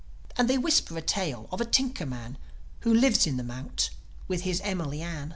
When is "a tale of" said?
0.97-1.61